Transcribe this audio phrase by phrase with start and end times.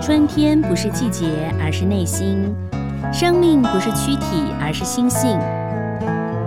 [0.00, 2.38] 春天不是季节，而是内心；
[3.12, 5.38] 生命不是躯体，而是心性；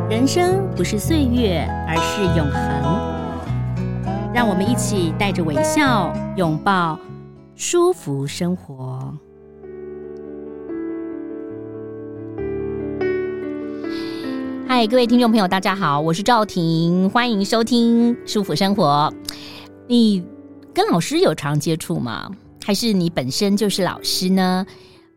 [0.10, 4.34] 人生不是岁月，而是永恒。
[4.34, 6.98] 让我们一起带着微笑，拥抱
[7.56, 9.14] 舒服生活。
[14.68, 19.14] 嗨，各位听众朋友，大家好，我是赵婷，欢迎收听舒服生活。
[19.88, 20.26] 你
[20.74, 22.32] 跟老师有常接触吗？
[22.64, 24.66] 还是你本身就是老师呢？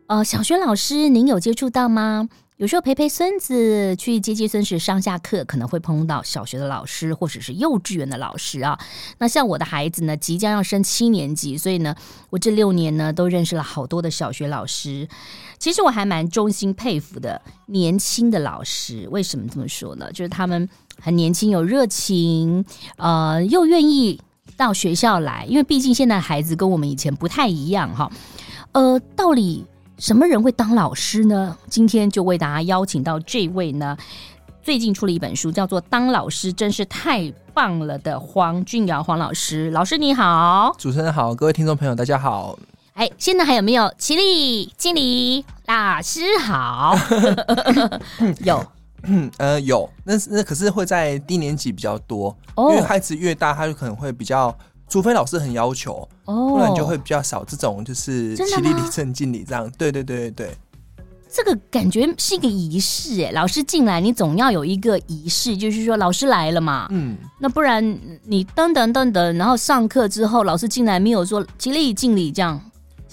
[0.07, 2.27] 呃，小学老师您有接触到吗？
[2.57, 8.77] 有时候陪陪孙子去接接孙子上下课，可能会碰到小学的老师或者是幼稚园的老师啊。
[9.19, 11.95] 那像我的孩子呢，即将要升七年级，所以呢，
[12.31, 15.07] 我这六年呢都认识了好多的小学老师。
[15.59, 19.07] 其实我还蛮衷心佩服的年轻的老师。
[19.11, 20.11] 为什么这么说呢？
[20.11, 20.67] 就是他们
[20.99, 22.65] 很年轻，有热情，
[22.97, 24.19] 呃，又愿意。
[24.57, 28.11] 到学校来，因为毕竟现在孩子跟我们以前不太一样哈。
[28.73, 29.65] 呃，到底
[29.97, 31.55] 什么人会当老师呢？
[31.69, 33.95] 今天就为大家邀请到这位呢，
[34.61, 39.69] 最近出了一本书，叫做《当老师真是太棒了》的黄俊尧黄老师。
[39.71, 42.57] 老师你好，主持人好，各位听众朋友大家好。
[42.93, 45.45] 哎，现在还有没有起立敬礼？
[45.67, 46.95] 老师好，
[48.43, 48.65] 有。
[49.07, 54.55] 嗯呃有，那那可是会在低年级比较多，哦，因为孩子越大，他就可能会比较，
[54.87, 60.57] 除非老师很要求，哦，不然就会比较少这种就是起立礼正敬礼这样，对对对对对，
[61.31, 67.83] 这个感觉是一个仪式哎，老师进来你总要有一个仪式，就是说老师来了嘛，嗯，那不然
[68.23, 72.61] 你噔噔噔噔，然后上课之后老师进来没有说起立敬礼这样。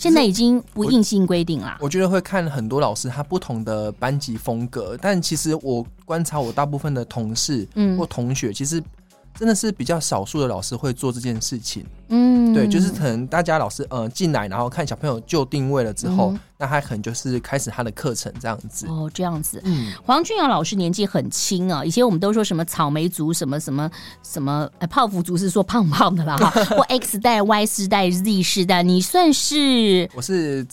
[0.04, 1.78] 现在已经不硬性规定了。
[1.80, 7.66] 我觉得会看很多老师他不同的班级风格，但其实我观察我大部分的同事
[7.96, 8.82] 或同学，其实。
[9.36, 18.86] 真的是比较少数的老师会做这件事情，嗯，对，就是可能大家老师呃进来，然后看小朋友就定位了之后，嗯、那他可能就是开始他的课程这样子。
[18.86, 19.60] 哦，这样子。
[19.64, 23.90] 嗯，黄俊阳老师年纪很轻啊，以前我们都说什么草莓族，什么什么
[24.22, 30.08] 什么，哎，泡芙族是说胖胖的啦哈， 或 X 代、Y 世代、Z 世代，你算是？
[30.14, 30.64] 我是。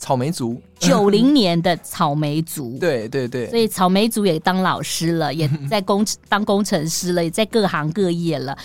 [0.00, 8.56] 草莓族，九零年的草莓族， 对对对，所以草莓族也当老师了，也 在工当工程师了，也在各行各业了。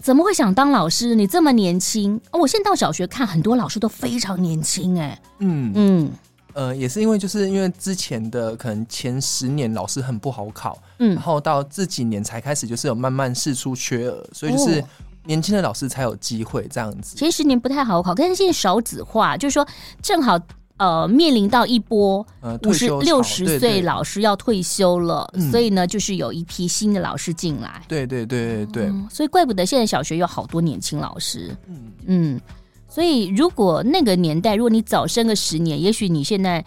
[0.00, 1.14] 怎么会想当老师？
[1.14, 5.70] 你这么年轻，哦，我现在到小学看，很多老师都非常年轻，哎，嗯。
[5.74, 6.10] 嗯，
[6.54, 14.82] 呃，也是因为就是因为之前的可能前十年老师很不好考，嗯，然后到这几年才开始就是有慢慢试出缺额，所以就是。
[15.28, 17.16] 哦年轻的老师才有机会这样子。
[17.16, 19.66] 前十年不太好考，但是现在少子化，就是说
[20.02, 20.40] 正好
[20.78, 22.26] 呃面临到一波
[22.62, 27.82] 五十六十岁老师要退休了，所以呢就是有一批新的老师进来。
[27.86, 31.54] 对对对对对、嗯，所以怪不得现在小学有好多年轻老师。
[31.66, 32.40] 嗯嗯，
[32.88, 36.64] 所以如果那个年代，如果你早生个十年，也许你现在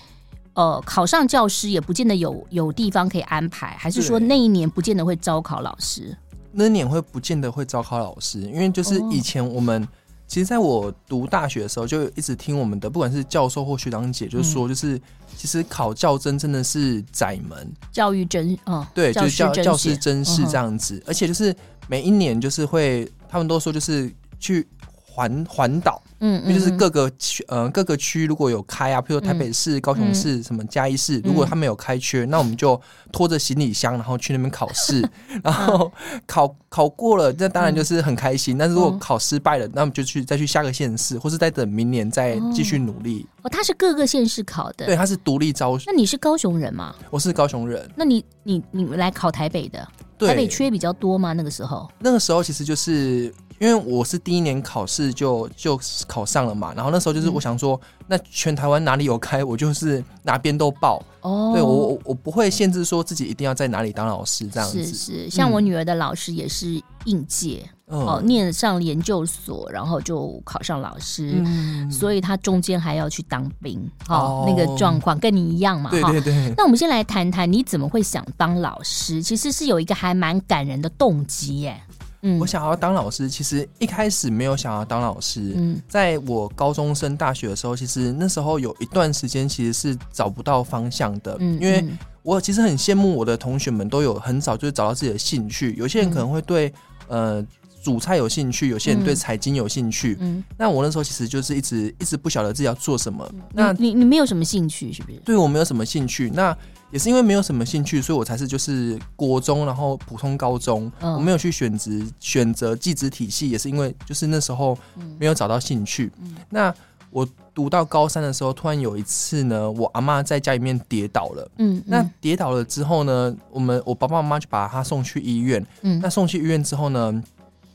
[0.53, 6.15] 呃考上教师也不见得有有地方可以安排，还是说那一年不见得会招考老师？
[6.51, 9.87] 那年会不见得会招考老师，因为就是以前我们，
[10.27, 14.99] 其实在我读大学的时候，就一直听我们的不管是教授或学长姐，就是说，就是
[15.35, 21.55] 其实考教真真的是窄门，教育真哦，对，就是教教师真是这样子，而且就是
[21.87, 24.67] 每一年就是会，他们都说就是去。
[25.13, 32.79] 环环岛，嗯，因为就是各个区，呃，各个区如果有开啊，譬如说台北市、高雄市、什么嘉义市，如果他们有开缺，那我们就
[33.11, 35.05] 拖着行李箱，然后去那边考试，
[35.43, 35.91] 然后
[36.25, 38.57] 考考过了，那当然就是很开心。
[38.57, 43.27] 但是如果考失败了，那我们就去再去下个县市，或是再等明年再继续努力。
[43.41, 45.77] 哦，他是各个县市考的，对，他是独立招。
[45.85, 46.95] 那你是高雄人吗？
[47.09, 47.89] 我是高雄人。
[47.97, 49.85] 那你你你来考台北的，
[50.19, 51.33] 台北缺比较多吗？
[51.33, 51.91] 那个时候？
[51.99, 53.33] 那个时候其实就是。
[53.61, 60.99] 因为我是第一年考试就就考上了嘛，然后那时候就是我想说，嗯、那全台湾哪里有开，我就是哪边都报。
[61.21, 64.83] 哦，对我我我不会限制说自己一定要在哪里当老师这样子。
[64.83, 73.79] 是是，像我女儿的老师也是应届，嗯、哦，念上研究所，然后就考上老师，嗯、所以她中间还要去当兵。
[74.09, 75.91] 哦，哦那个状况跟你一样嘛？
[75.91, 76.51] 对对对。
[76.57, 79.21] 那我们先来谈谈你怎么会想当老师？
[79.21, 81.79] 其实是有一个还蛮感人的动机耶。
[82.23, 85.53] 嗯，我想要当老师，其实一开始没有想要当老师。
[85.55, 91.35] 嗯，在我高中升大学的时候，其实那时候有一段时间其实是找不到方向的。
[91.39, 91.83] 嗯，因为
[92.23, 95.73] 我其实很羡慕我的同学们都有很早就找到自己的兴趣。
[95.75, 96.71] 有些人可能会对
[97.07, 97.43] 呃
[97.83, 100.15] 煮菜有兴趣，有些人对财经有兴趣。
[100.19, 103.27] 嗯，那我那时候其实就是一直一直不晓得自己要做什么。
[103.51, 105.17] 那你你没有什么兴趣是不是？
[105.25, 106.29] 对，我没有什么兴趣。
[106.29, 106.55] 那
[106.91, 114.77] 也是因为没有什么兴趣，所以我才是就是国中，然后普通高中，嗯、我没有去选择选择技职体系，也是因为就是那时候
[115.17, 116.11] 没有找到兴趣。
[116.21, 116.73] 嗯、那
[117.09, 121.51] 我读到高三的时候，突然有一次呢，我阿妈在家里面跌倒了。
[121.57, 125.65] 嗯，嗯，那跌倒了之后呢，我们我爸爸妈妈就把她送去医院。
[125.81, 127.23] 嗯，那送去医院之后呢，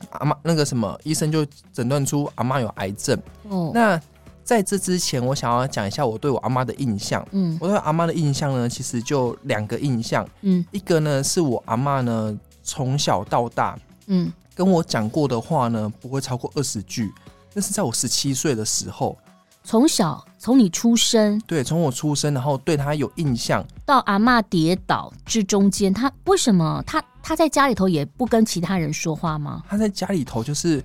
[0.09, 3.19] 阿妈那个什么医生就诊断出阿妈有癌症。
[3.49, 3.99] 哦，那
[4.47, 7.21] 在这之前，我想要讲一下我对我阿妈的印象。
[7.31, 10.25] 嗯，我对阿妈的印象呢，其实就两个印象。
[10.39, 17.13] 嗯，一个呢是我阿妈呢从小到大，嗯，跟我讲过的话呢不会超过二十句。
[17.53, 19.17] 那是在我十七岁的时候。
[19.65, 29.61] 从小从你出生，对，从我出生，然后对他有印象，到阿妈跌倒这中间，他为什么他他在家里头也不跟其他人说话吗？
[29.67, 30.81] 他在家里头就是，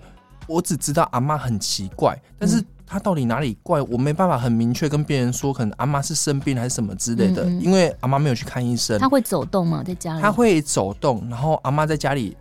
[0.49, 2.61] 我只知道阿妈很奇怪，但是
[2.93, 8.99] 他到底哪里怪，我没办法很明确跟别人说，可能阿妈是生病还是什么之类的，嗯嗯，因为阿妈没有去看医生。
[8.99, 9.83] 他会走动吗？
[9.83, 10.21] 在家里？
[10.21, 12.37] 他会走动，然后阿妈在家里，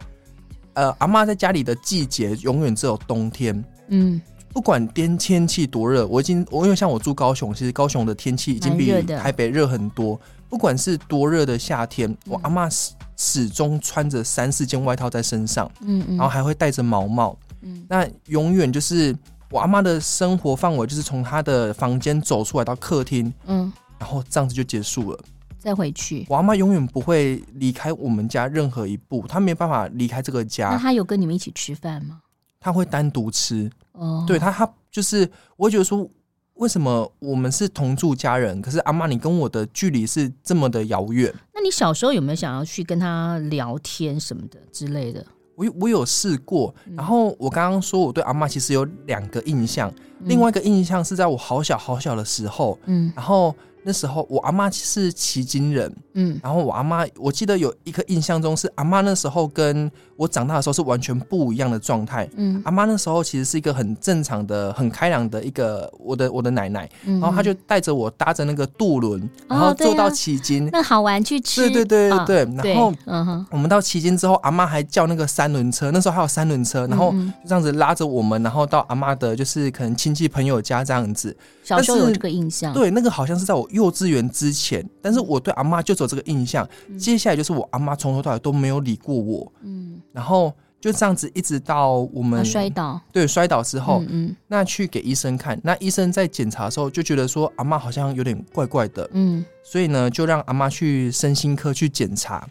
[0.74, 4.22] 呃，阿妈在家里的季节永远只有冬天，嗯。
[4.54, 10.20] 不管天天气多热，我已经我因为像我住高雄，其实高雄的天气已经比台北热很多。
[10.50, 19.16] 不管是多热的夏天，我阿妈始始终穿着三四件外套在身上，嗯嗯，然后还会戴着毛帽，嗯，那永远就是
[19.52, 25.20] 我阿妈的生活范围就是从她的房间走出来到客厅，嗯，然后这样子就结束了，
[25.60, 26.26] 再回去。
[26.30, 30.70] 我阿妈永远不会离开我们家任何一步，她没办法离开这个家。
[30.70, 32.22] 那她有跟你们一起吃饭吗？
[32.60, 33.70] 她会单独吃。
[33.92, 36.10] 哦，对他，他就是，我会觉得说，
[36.54, 41.32] 为什么我们是同住家人，可是阿妈你跟我的距离是这么的遥远？
[41.54, 45.24] 那你小时候有没有想要去跟她聊天什么的之类的？
[45.62, 53.56] 我我有试过，然后我刚刚说我对阿嬷其实有两个印象，嗯，另外一个印象是在我好小好小的时候，嗯，然后。
[53.84, 81.36] 那时候我阿妈是旗津人，嗯，然后我阿妈，我记得有一个印象中是阿妈那时候跟我长大的时候是完全不一样的状态，嗯，阿妈那时候其实是一个很正常的、很开朗的一个我的我的奶奶，嗯，然后她就带着我搭着那个渡轮，然后坐到旗津，哦啊，那好玩去吃，对对对对对，哦，然后嗯哼，我们到旗津之后，阿妈还叫那个三轮车，那时候还有三轮车，然后就这样子拉着我们，然后到阿妈的就是可能亲戚朋友家这样子。
[81.64, 86.68] 小时候有这个印象，对，那个好像是在我幼稚园之前，但是我对阿妈就走这个印象。
[86.88, 102.48] 嗯、接下来就是我阿妈从头到尾都没有理过我，嗯，然后就这样子一直到我们摔倒，对，摔倒之后，嗯，嗯，那去给医生看，那医生在检查的时候就觉得说阿妈好像有点怪怪的，嗯，所以呢就让阿妈去身心科去检查，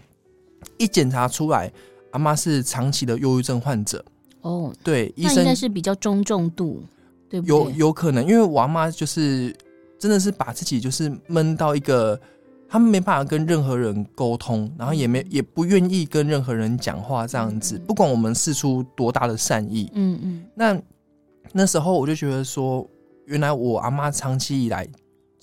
[0.79, 1.71] 一检查出来，
[2.13, 4.05] 阿妈是长期的忧郁症患者，
[4.43, 6.83] 哦，对，医生应该是比较中重度。
[7.29, 7.47] 对对？
[7.47, 9.55] 有有可能，因为我阿妈就是
[10.01, 12.19] 真的是把自己就是闷到一个，
[12.67, 20.45] 他们没办法跟任何人沟通，然后也没也不愿意跟任何人讲话这样子，不管我们试出多大的善意，嗯嗯。
[20.55, 20.81] 那
[21.53, 22.89] 那时候我就觉得说，
[23.27, 24.89] 原来我阿妈长期以来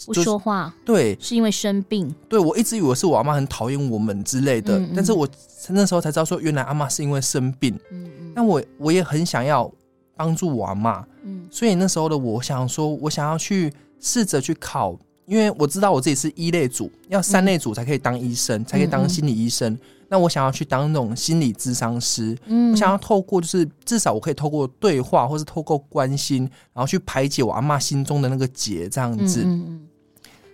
[0.08, 2.12] 不说话，对，是因为生病。
[2.28, 5.28] 对，我一直以为是我阿妈很讨厌我们之类的，但是我
[5.70, 7.80] 那时候才知道说，原来阿妈是因为生病。
[7.92, 8.32] 嗯嗯。
[8.36, 9.72] 那我我也很想要。
[10.20, 19.74] 帮助我阿妈，嗯，所以那时候的我想说，我想要去试着去考，因为我知道我自己是一类组，要三类组才可以当医生，嗯、才可以当心理医生。
[19.74, 19.80] 嗯、
[20.10, 29.44] 那我想要去当那种心理咨商师，嗯，我想要透过就是至少我可以透过对话，或是透过关心，然后去排解我阿妈心中的那个结，这样子。
[29.44, 29.88] 嗯嗯。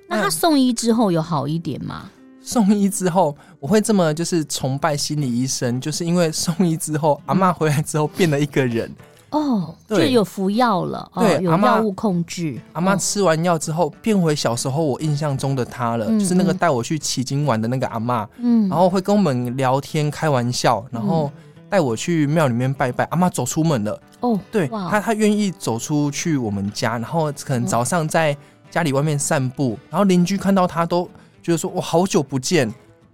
[0.10, 2.10] 那他送医之后有好一点吗？
[2.42, 8.94] 送医之后，我会这么就是崇拜心理医生，就是因为送医之后，阿妈回来之后变了一个人。
[9.34, 12.62] 哦，就有服药了，对，有药物控制。
[12.74, 18.30] 阿妈吃完药之后，变回小时候我印象中的她了，就是那个带我去奇经玩的那个阿妈。
[18.38, 21.32] 嗯，然后会跟我们聊天、开玩笑，然后
[21.68, 23.06] 带我去庙里面拜拜。
[23.06, 28.38] 阿妈走出门了，哦，对，她她愿意走出去我们家，然后可能早上在
[28.70, 31.10] 家里外面散步，然后邻居看到她都
[31.42, 32.72] 觉得说：“我，好久不见。”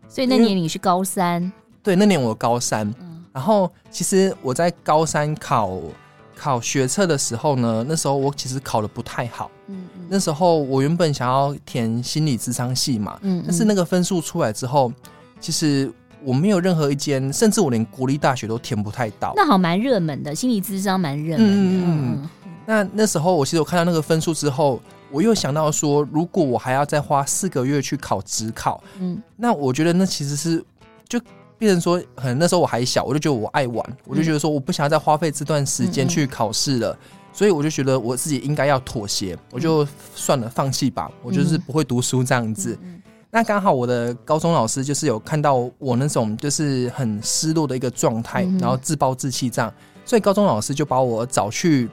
[0.09, 1.49] 所以那年你是高三？
[1.81, 2.93] 对，那年我高三。
[3.31, 5.71] 然后其实我在高三考。
[6.39, 9.51] 考学测的时候呢，那时候我其实考的不太好。
[9.67, 14.91] 嗯，嗯，那时候我原本想要填心理智商系嘛，嗯，嗯，但是那个分数出来之后，
[15.41, 15.91] 其实
[16.23, 19.33] 我没有任何一间，甚至我连国立大学都填不太到。
[19.35, 21.53] 那好，蛮热门的，心理智商蛮热门的。
[21.53, 22.29] 嗯嗯嗯。
[22.65, 24.81] 那那时候我其实我看到那个分数之后，
[25.11, 30.63] 我又想到说，如果我还要再花四个月去考职考，嗯，那我觉得那其实是
[31.07, 31.19] 就。
[31.59, 36.97] 变成说，可能那时候我还小，我就觉得我爱玩，我就觉得说我不想要再花费这段时间去考试了，
[37.33, 39.85] 所以我就觉得我自己应该要妥协，我就
[40.15, 42.79] 算了，放弃吧，我就是不会读书这样子。
[43.29, 49.71] 那刚好我的高中老师就是有看到我那种就是很失落的一个状态，然后自暴自弃这样，
[50.05, 51.87] 所以高中老师就把我找去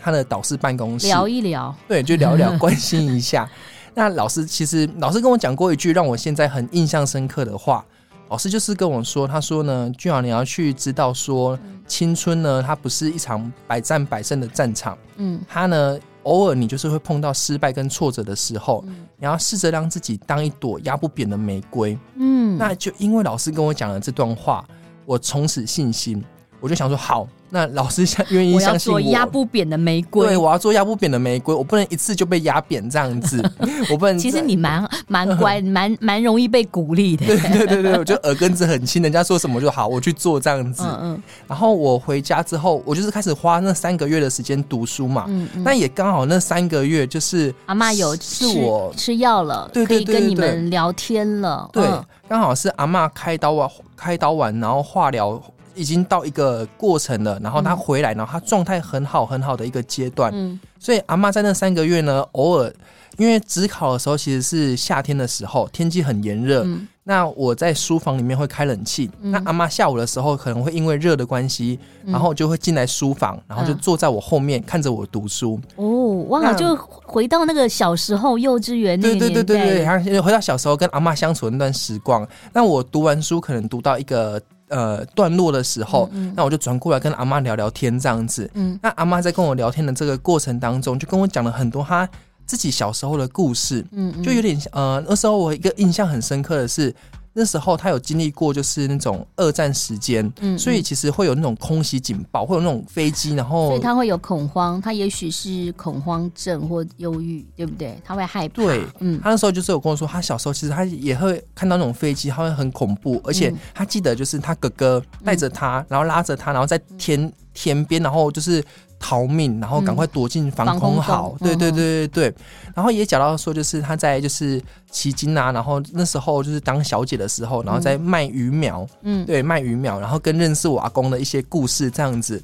[0.00, 3.50] 他的导师办公室聊一聊，对，就聊一聊， 关心一下。
[3.94, 7.84] 那老师其实老师跟我讲过一句让我现在很印象深刻的话，
[8.28, 15.98] 老师就是跟我说，他说呢，俊豪你要去知道说，青春呢，它不是一场百战百胜的战场，嗯，他呢。
[16.24, 21.96] 偶尔你就是会碰到失败跟挫折的时候，嗯、你要试着让自己当一朵压不扁的玫瑰。
[22.16, 24.62] 嗯，那就因为老师跟我讲了这段话，
[25.06, 26.22] 我从此信心，
[26.60, 27.26] 我就想说好。
[27.50, 30.26] 那老师相愿意相信我，我要做压不扁的玫瑰。
[30.26, 33.42] 对，我要做压不扁的玫瑰，我不能一次就被压扁这样子。
[33.90, 34.18] 我不能。
[34.18, 37.26] 其实你蛮蛮乖， 蛮蛮容易被鼓励的。
[37.26, 40.82] 对对对对，我觉得耳根子很轻，人家说什么就好，我去做这样子。
[40.82, 41.22] 嗯嗯。
[41.46, 45.24] 然后我回家之后，我就是开始花那三个月的时间读书嘛。
[45.28, 45.62] 嗯嗯。
[45.64, 51.68] 那也刚好那三个月就是阿妈有吃我吃药了，对对对，可以跟你们聊天了。
[51.72, 51.88] 对，
[52.28, 55.40] 刚好是阿妈开刀啊，开刀完然后化疗。
[55.78, 60.32] 已经到一个过程了，然后他回来，然后他状态很好很好的一个阶段。
[60.34, 62.72] 嗯，所以阿妈在那三个月呢，偶尔
[63.16, 66.64] 因为指考的时候其实是夏天的时候，天气很炎热。
[66.64, 69.10] 嗯，那我在书房里面会开冷气。
[69.20, 75.60] 嗯，那阿妈下午的时候可能会因为热的关系，然后就会进来书房，然后就坐在我后面看着我读书。
[75.76, 79.08] 哦，哇，那就回到那个小时候幼稚园那。
[79.08, 82.26] 对对对对对，然后回到小时候跟阿妈相处的那段时光。
[82.52, 84.40] 那我读完书可能读到一个。
[84.68, 88.50] 呃，段落的时候，嗯嗯、那我就转过来跟阿妈聊聊天，这样子。
[88.54, 92.08] 嗯，那阿妈在跟我聊天的这个过程当中，就跟我讲了很多她
[92.46, 93.84] 自己小时候的故事。
[93.92, 96.94] 嗯，嗯就有点呃，那时候我一个印象很深刻的是。
[97.38, 107.96] 那时候他有经历过，就是那种二战时间，嗯，嗯，所以其实会有那种空袭警报，会有那种飞机，然后所以他会有恐慌，他也许是恐慌症或忧郁，对不对？
[108.04, 108.54] 他会害怕。
[108.54, 118.64] 对，嗯，他那时候就是有跟我说，他小时候其实他也会看到那种飞机，他会很恐怖，而且他记得就是他哥哥带着他，然后拉着他，然后在田田边，然后就是。
[118.98, 121.36] 逃命，然后赶快躲进防空壕。
[121.38, 122.34] 对对对对对。
[122.74, 128.86] 然后也讲到说，就是他在就是骑金啊，然后那时候就是当小姐的时候，然后在卖鱼苗。
[129.02, 132.42] 嗯，对，卖鱼苗，然后跟认识我阿公的一些故事这样子。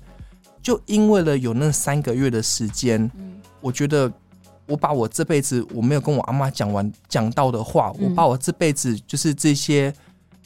[0.62, 3.11] 就因为了有那三个月的时间，
[3.61, 4.11] 我觉得
[4.66, 9.94] 我把我这辈子我没有跟我阿妈讲完讲到的话，我把我这辈子就是这些。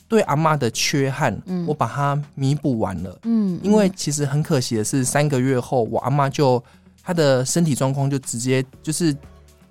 [0.08, 3.10] 对阿妈的缺憾，嗯、我把它弥补完了。
[3.24, 6.62] 嗯，嗯因为其实很可惜的是，三个月后，我阿妈就
[7.02, 9.14] 她的身体状况就直接就是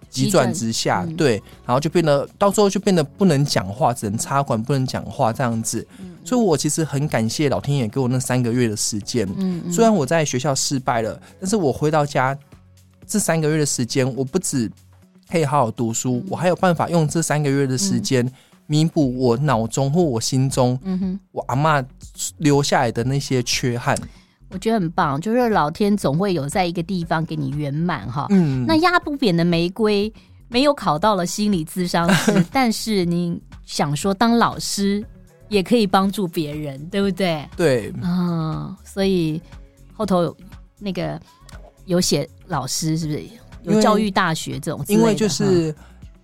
[0.10, 5.86] 急转直下，嗯、对，然后就变得到最后就变得不能讲话，只能插管，不能讲话这样子。
[6.00, 9.27] 嗯、所以，我其实很感谢老天爷给我那三个月的时间。
[9.38, 12.38] 嗯，嗯虽然我在学校失败了，但是我回到家
[13.08, 14.72] 这三个月的时间，我不止
[15.32, 18.32] 可以好好读书，嗯、我还有办法用这三个月的时间。
[18.67, 21.81] 嗯弥补我脑中或我心中，嗯哼，我阿妈
[22.38, 23.97] 留下来的那些缺憾，
[24.50, 25.19] 我觉得很棒。
[25.21, 28.27] 就是老天总会有在一个地方给你圆满哈。
[28.29, 30.12] 嗯，那压不扁的玫瑰
[30.50, 35.01] 没有考到了心理咨商师， 但是你想说当老师
[35.47, 37.47] 也可以帮助别人，对不对？
[37.55, 39.41] 对，嗯，所以
[39.93, 40.38] 后头有
[40.77, 41.17] 那个
[41.86, 43.24] 有写老师是不是
[43.63, 44.83] 有教育大学这种？
[44.89, 45.74] 因为就是。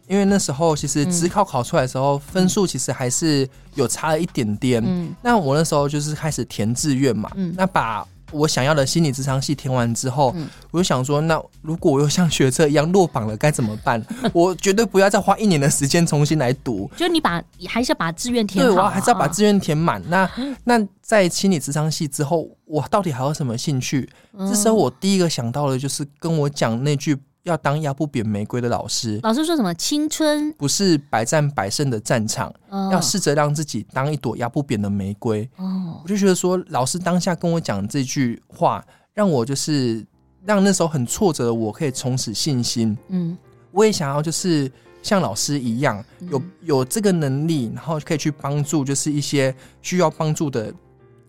[0.07, 4.83] 因为那时候其实职考考出来的时候，嗯、分数其实还是有差了一点点。
[4.86, 7.31] 嗯，那我那时候就是开始填志愿嘛。
[7.36, 14.03] 嗯，那把我想要的心理咨商系填完之后，嗯、我就想说，那如果我又像学测一样落榜了，该怎么办？
[14.33, 16.89] 我绝对不要再花一年的时间重新来读。
[16.98, 20.01] 就你把还是要把志愿填好，对，我还是要把志愿填满。
[20.10, 20.29] 那
[20.63, 24.10] 那在心理咨商系之后，我到底还有什么兴趣？
[24.33, 27.17] 嗯、这时候我第一个想到的就是跟我讲那句。
[27.43, 29.73] 要当压不扁玫瑰的老师，老师说什么？
[29.75, 35.47] 青春不是百战百胜的战场，哦、要试着让自己当一朵压不扁的玫瑰。
[35.57, 38.83] 哦，我就觉得说，老师当下跟我讲这句话，
[39.13, 40.05] 让我就是
[40.45, 42.97] 让那时候很挫折的我可以重拾信心。
[43.09, 43.38] 嗯，
[43.71, 44.71] 我也想要就是
[45.01, 50.73] 像老师一样，有有这个能力，然后可以去帮助，就是一些需要帮助的。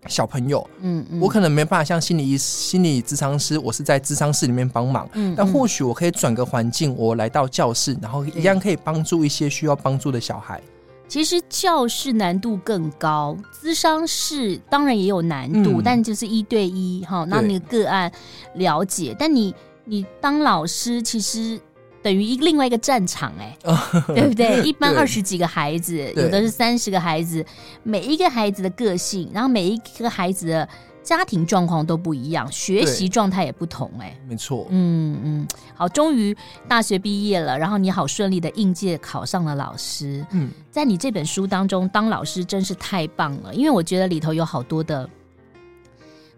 [0.06, 10.60] 小朋友，嗯，嗯，我可能没办法像心理医心理咨商师，我是在咨商室里面帮忙，嗯，嗯，但或许我可以转个环境，我来到教室，然后一样可以帮助一些需要帮助的小孩。
[11.06, 18.10] 其实教室难度更高，咨商室当然也有难度，嗯，但就是一对一哈，那你个个案
[18.54, 21.60] 了解，但你你当老师其实。
[22.04, 24.60] 等于一另外一个战场哎、欸，对不对？
[24.62, 27.42] 一般二十几个孩子，有的是三十个孩子，
[27.82, 30.68] 每一个孩子的个性，然后每一个孩子的
[31.02, 34.20] 家庭状况都不一样，学习状态也不同哎、欸。
[34.28, 36.36] 没错，嗯嗯，好，终于
[36.68, 40.22] 大学毕业了，然后你好顺利的应届考上了老师。
[40.32, 45.08] 嗯，在你这本书当中，当老师真是太棒了，因为我觉得里头有好多的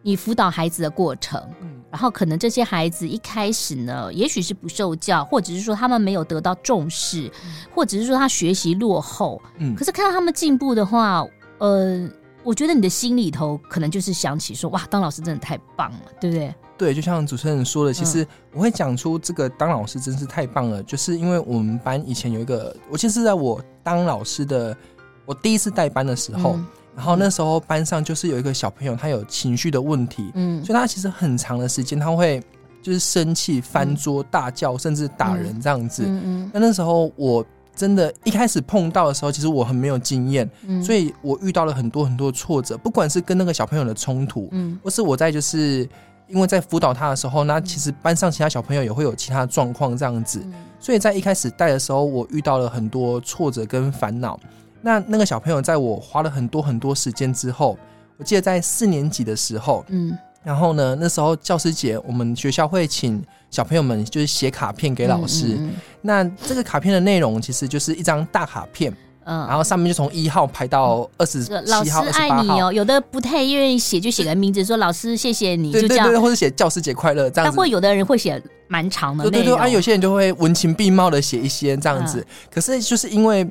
[0.07, 1.43] 你辅导孩子的过程。
[1.91, 9.41] 然后可能这些孩子一开始呢，也许是不受教，或者是说他们没有得到重视，嗯、或者是说他学习落后。
[9.59, 11.27] 嗯，可是看到他们进步的话，
[11.59, 12.09] 呃，
[12.45, 16.55] 我觉得你的心里头可能就是想起说，哇，当老师真的太棒了，对不对？
[16.77, 24.77] 对，就像主持人说的，其实我会讲出这个当老师真是太棒了，嗯、就是因为我们班以前有一个，我其实是在我当老师的，
[25.25, 26.53] 我第一次带班的时候。
[26.57, 32.43] 嗯然后那时候班上就是有一个小朋友，他有情绪的问题，嗯，所以他其实很长的时间他会
[32.83, 36.05] 就是生气、翻桌、大叫，甚至打人这样子。
[36.07, 36.51] 嗯嗯。
[36.55, 45.87] 那那时候我真的，一开始碰到的时候，其实我很没有经验，嗯，所以我遇到了很多很多挫折，不管是跟那个小朋友的冲突，嗯，或是我在就是
[46.29, 50.43] 因为在辅导他的时候，那其实班上其他小朋友也会有其他的状况这样子，
[50.81, 54.41] 所以在一开始带的时候，我遇到了很多挫折跟烦恼。
[54.87, 57.77] 那那个小朋友在我花了很多很多时间之后，
[58.19, 65.49] 我记得在四年级的时候，嗯，然后呢，那时候教师节，我们学校会请小朋友们就是写卡片给老师。
[65.49, 77.51] 嗯嗯嗯，那这个卡片的内容其实就是一张大卡片，嗯，然后上面就从一号排到二十七号、老师爱你哦，有的不太愿意写，就写个名字说老师谢谢你，对对对，就这样，或者写教师节快乐这样子。
[77.51, 82.21] 但会有的人会写蛮长的，对对对，啊，有些人就会文情并茂的写一些这样子。
[82.21, 83.45] 嗯、可是就是因为。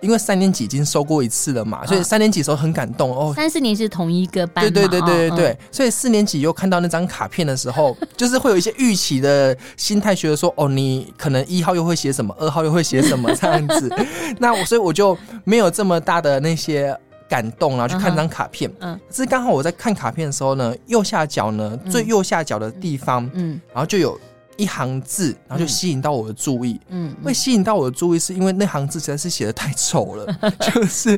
[0.00, 3.32] 因为三年级已经收过一次了嘛，所以三年级的时候很感动哦。
[3.34, 13.90] 三四年是同一个班，对对对对对所以四年级又看到那张卡片的时候， 就是会有一些预期的心态，觉得说哦，你可能一号又会写什么，二号又会写什么 这样子。
[14.38, 16.96] 那我所以我就没有这么大的那些
[17.28, 18.70] 感动，然后去看张卡片。
[18.80, 24.18] 嗯，可是刚好我在看卡片的时候呢，右下角呢，最右下角的地方，嗯，然后就有。
[24.56, 26.80] 一行字，然后就吸引到我的注意。
[26.88, 30.26] 嗯，会吸引到我的注意，是因为那行字实在是写的太丑了，
[30.60, 31.16] 就是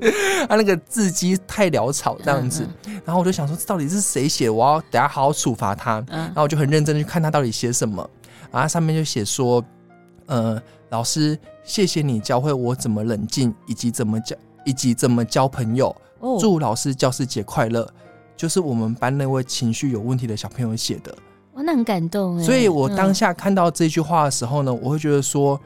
[0.49, 2.67] 他那个字迹太潦草这样子。
[3.05, 4.51] 然后我就想说，这到底是谁写？
[4.51, 6.05] 我要等下好好处罚他。
[6.09, 8.09] 然后我就很认真的去看他到底写什么。
[8.51, 9.65] 然后上面就写说
[10.27, 15.95] ：“呃，老师，谢谢你教会我怎么冷静，以及怎么交，以及怎么交朋友。
[16.41, 17.89] 祝老师教师节快乐。”
[18.37, 21.13] 就是我们班那位情绪有问题的小朋友写的。
[21.59, 22.45] 哦，那很感动哎！
[22.45, 25.61] 所以我当下看到这句话的时候呢，嗯、我会觉得说，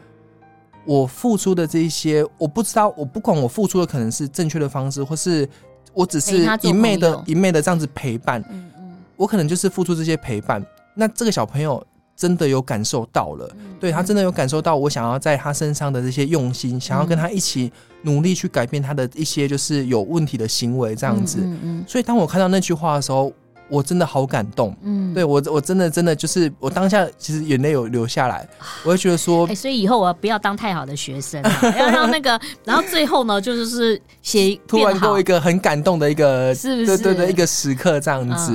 [0.87, 5.47] 我付出的这一些，我不知道，我不管我付出的可能是正确的方式，或是
[5.93, 8.43] 我只是一昧的、一昧的这样子陪伴。
[8.51, 10.65] 嗯嗯，我可能就是付出这些陪伴。
[10.95, 21.41] 那这个小朋友真的有感受到了，嗯、对他真的有感受到我想要在他身上的这些用心，嗯、想要跟他一起努力去改变他的一些就是有问题的行为，这样子。
[21.43, 23.31] 嗯，嗯，嗯，所以当我看到那句话的时候。
[23.69, 28.47] 我真的好感动，嗯，对我，我真的真的就是我当下其实眼泪有流下来，
[28.85, 31.43] 我会觉得说，哎，所以以后我不要当太好的学生，
[31.79, 36.99] 要让那个，然后最后呢，就是写 突然给我一个很感动的一个，是不是？
[36.99, 38.53] 对对对，一个时刻这样子，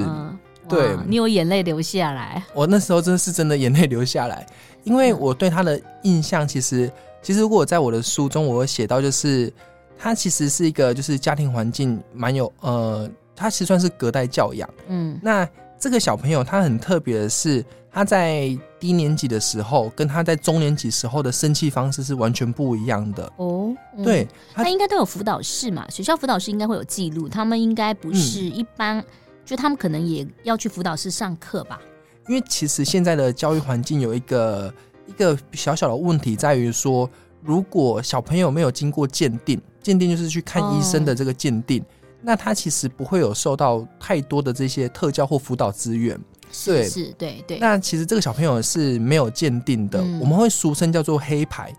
[0.69, 4.45] 对，你有眼泪流下来，我那时候真的是真的眼泪流下来，
[4.83, 6.91] 因为我对他的印象，其实
[7.23, 9.51] 其实如果我在我的书中，我会写到，就是
[9.97, 13.09] 他其实是一个就是家庭环境蛮有呃。
[13.37, 15.47] 他其实算是隔代教养，嗯，那
[15.79, 23.71] 这个小朋友他很特别的是，他在低年级的时候，跟他在中年级时候的生气方式是完全不一样的哦。
[23.95, 29.05] 嗯、对，他，他应该都有辅导室嘛，学校辅导室应该会有记录，他们应该不是一般，嗯、
[29.45, 31.79] 就他们可能也要去辅导室上课吧。
[32.27, 34.73] 因为其实现在的教育环境有一个
[35.05, 37.07] 一个小小的问题在于说，
[37.43, 41.81] 如果小朋友没有经过鉴定，鉴定就是去看医生的这个鉴定。
[41.81, 41.85] 哦
[42.21, 46.19] 那他其实不会有受到太多的这些特教或辅导资源，
[46.51, 47.59] 是是，对对。
[47.59, 51.73] 那其实这个小朋友是没有鉴定的，嗯、我们会俗称叫做黑牌，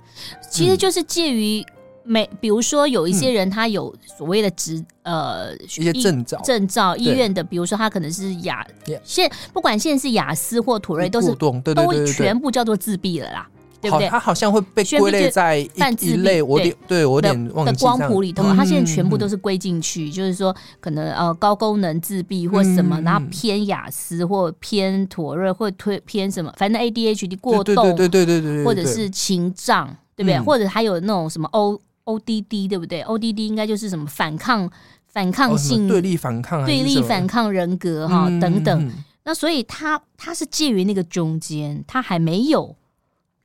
[0.51, 1.65] 其实就是介于
[2.05, 8.67] 每，嗯、比如说有一些人他有所谓的执、嗯、呃一些证照证照医院的，比如说他可能是雅
[9.03, 13.49] 现不管现在是雅思或土瑞都是都全部叫做自闭了啦。
[13.81, 14.09] 对不对？
[14.09, 30.41] 它好像会被归类在一一类，我点对我有点忘记的光谱里头，它现在全部都是归进去，就是说可能呃高功能自闭或什么，然后偏雅思或偏妥瑞或推偏什么，反正 ADHD 过动，对对对对对，或者是情障，对不对？
[30.41, 34.69] 或者还有那种什么 O ODD，对不对？ODD 应该就是什么反抗
[35.07, 38.91] 反抗性对立反抗对立反抗人格哈等等。
[39.25, 42.75] 那所以他他是介于那个中间，他还没有。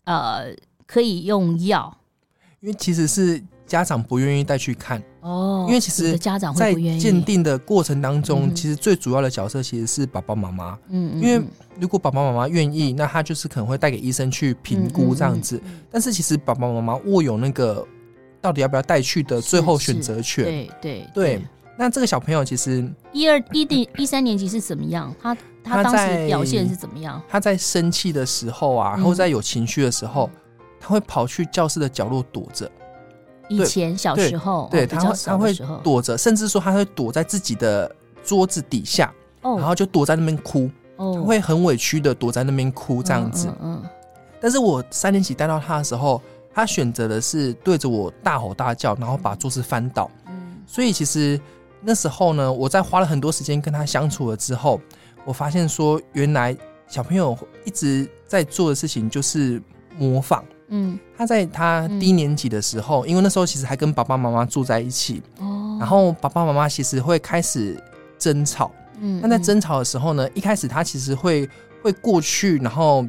[0.05, 0.53] 呃，
[0.85, 1.95] 可以用药，
[2.59, 5.65] 因为其实是家长不愿意带去看哦。
[5.67, 10.77] 因为其实家长在鉴定的过程当中，其实最主要的角色其实是爸爸妈妈。
[10.89, 11.41] 嗯，因为
[11.79, 15.61] 如果爸爸妈妈愿意，那他就是可能会带给医生去评估这样子。
[15.89, 17.85] 但是其实爸爸妈妈握有那个
[18.41, 20.45] 到底要不要带去的最后选择权。
[20.45, 21.41] 对对对。
[21.83, 25.13] 那这个小朋友其实一二一第 一三年级是怎么样？
[25.21, 27.21] 他他当时表现是怎么样？
[27.27, 30.29] 他在生气的时候啊，或在有情绪的时候，
[30.79, 32.71] 他会跑去教室的角落躲着。
[33.49, 37.93] 以前小时候，对，他会他会躲着，甚至说他会躲在自己的
[38.23, 40.71] 桌子底下，然后就躲在那边哭。
[40.97, 43.53] 他会很委屈的躲在那边哭，这样子。
[43.61, 43.83] 嗯。
[44.39, 46.21] 但是我三年级带到他的时候，
[46.53, 50.09] 他选择的是对着我大吼大叫，然后把桌子翻倒。
[50.27, 50.33] 嗯。
[50.65, 51.39] 所以其实
[51.85, 54.79] 那时候呢，我在花了很多时间跟他相处了之后，
[55.25, 56.55] 我发现说，原来
[56.87, 59.61] 小朋友一直在做的事情就是
[59.97, 60.43] 模仿。
[60.69, 60.97] 嗯。
[61.17, 65.21] 他在他低年级的时候，因为那时候其实还跟爸爸妈妈住在一起。
[65.39, 65.77] 哦。
[65.79, 67.77] 然后爸爸妈妈其实会开始
[68.17, 68.71] 争吵。
[68.99, 71.49] 嗯，那在争吵的时候呢，一开始他其实会
[71.81, 73.05] 会过去，然后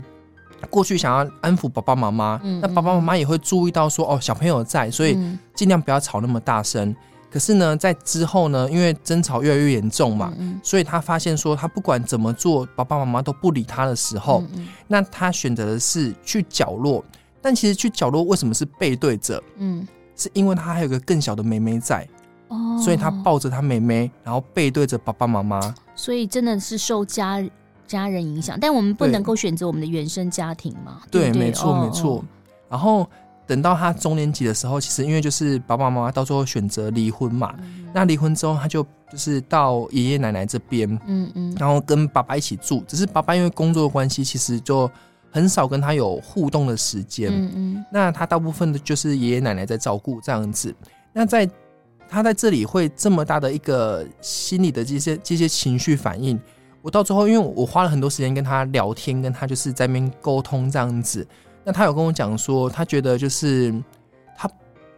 [0.69, 2.41] 过去想要安抚爸爸妈妈。
[2.43, 5.17] 嗯，那爸爸妈妈也会注意到说，哦，小朋友在，所以
[5.55, 6.95] 尽量不要吵那么大声。
[7.35, 14.45] 可是呢，在之后呢，因为争吵越来越严重嘛，所以他发现说，他不管怎么做，爸爸妈妈都不理他的时候，
[14.87, 17.05] 那他选择的是去角落。
[17.43, 19.43] 但其实去角落为什么是背对着？
[19.57, 22.07] 嗯，是因为他还有个更小的妹妹在。
[22.47, 25.75] 哦所以他抱着他妹妹，然后背对着爸爸妈妈。
[25.97, 27.45] 所以真的是受家
[27.85, 31.03] 家人影响，但我们不能够选择我们的原生家庭嘛？
[31.11, 32.25] 对，对对没错，没错。
[32.69, 33.09] 然后
[33.47, 37.55] 等到他中年级的时候，其实因为就是爸爸妈妈到最后选择离婚嘛。
[37.59, 42.83] 嗯、那离婚之后，他就就是到爷爷奶奶这边，嗯嗯，然后跟爸爸一起住。
[42.89, 44.91] 只是爸爸因为工作的关系，其实就
[45.31, 47.31] 很少跟他有互动的时间。
[47.31, 47.85] 嗯嗯。
[47.93, 50.75] 那他大部分的就是爷爷奶奶在照顾这样子。
[51.13, 51.49] 那在
[52.09, 56.41] 他在这里会这么大的一个心理的这些这些情绪反应，
[56.81, 61.27] 我到最后，因为我花了很多时间跟他聊天，跟他就是在那边沟通这样子。
[61.65, 63.75] 那他有跟我讲说，他觉得就是
[64.37, 64.51] 他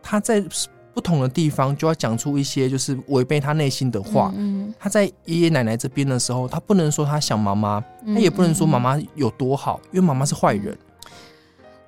[0.02, 0.44] 他在
[0.92, 4.32] 不同的地方就要讲出一些就是违背他内心的话。
[4.34, 10.76] 嗯，他在爷爷奶奶这边的时候，他不能说他想妈妈，他也不能说妈妈有多好，因为妈妈是坏人。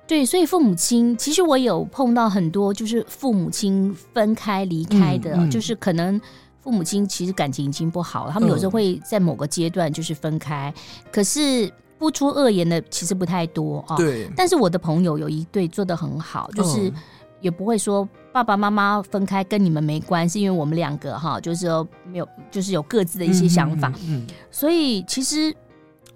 [0.05, 6.19] 对，所以父母亲其实我有碰到很多，就是父母亲分开离开的，嗯嗯、就是可能
[6.61, 13.95] 父母亲其实感情已经不好了，他们有时候会在某个阶段就是分开，嗯、可是不出恶言的其实不太多啊。
[13.95, 16.91] 对，但是我的朋友有一对做的很好，就是
[17.41, 25.53] 也不会说爸爸妈妈分开跟你们没关系，因为我们两个哈，就是说没有，就是有各自的一些想法，嗯，嗯嗯所以其实。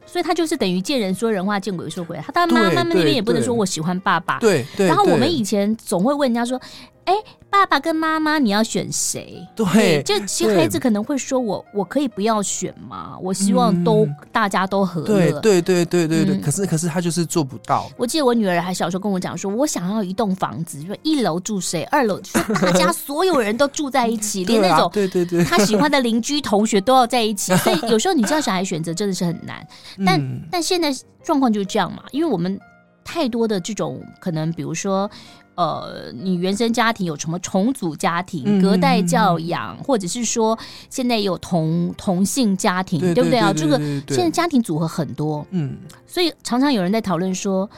[0.06, 2.24] 所以他就是等于见人说人话，见鬼说鬼话。
[2.34, 4.38] 他他妈妈那边也不能说我喜欢爸爸。
[4.38, 4.86] 对对。
[4.86, 6.62] 然后我们以前总会问人家说
[7.06, 7.13] ：“哎，
[7.50, 10.02] 爸爸跟妈妈，你要选谁？”对。
[10.04, 13.18] 就其实孩子可能会说我：“我我可以不要选吗？
[13.22, 15.06] 我希望都大家都和乐。”
[15.42, 16.38] 对对对对对对。
[16.39, 17.89] 可是可是他就是做不到。
[17.98, 27.54] 我记得我女儿还小时候跟我讲说：“我想要一栋房子，说一楼住谁，二楼说大家所有人都住在一起， 连那种对对对他喜欢的邻居同学都要在一起。
[27.60, 29.66] ”所以有时候你知道小孩选择真的是很难。
[30.06, 32.58] 但、嗯、但现在状况就是这样嘛，因为我们
[33.04, 35.10] 太多的这种可能，比如说，
[35.56, 40.58] 呃，你原生家庭有什么重组家庭、隔代教养，嗯、或者是说
[40.89, 43.54] 现在有同同性家庭，对，对不对啊？
[43.54, 47.70] 这个现在家庭组合很多，嗯，所以常常有人在讨论说，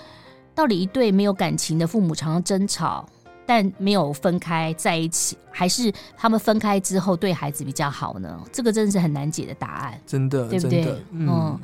[0.53, 3.07] 到底一对没有感情的父母常常争吵，
[3.45, 8.39] 但没有分开在一起，还是他们分开之后对孩子比较好呢？
[8.51, 10.85] 这个真的是很难解的答案，真的，对不对？
[11.11, 11.27] 嗯。
[11.27, 11.59] 嗯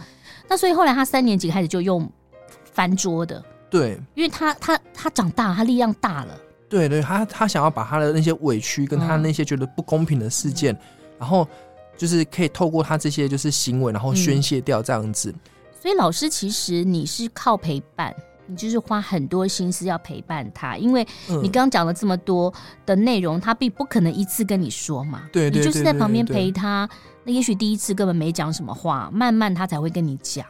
[0.50, 2.06] 那所以后来他三年级开始就用
[2.74, 6.38] 翻桌的，对，因为他他他长大，他力量大了，
[6.69, 10.79] 对对，他他想要把他的那些委屈跟他那些觉得不公平的事件，嗯、
[11.19, 11.47] 然后
[11.95, 15.31] 就是可以透过他这些就是行为，然后宣泄掉这样子。
[15.31, 15.39] 嗯、
[15.81, 18.13] 所以老师其实你是靠陪伴，
[18.45, 22.53] 你就是花很多心思要陪伴他，因为你刚刚讲了这么多
[22.86, 26.89] 的内容，他并不可能一次跟你说嘛，对，对，你就是在旁边陪他。
[27.23, 30.45] 那也许第一次根本没讲什么话，慢慢他才会跟你讲，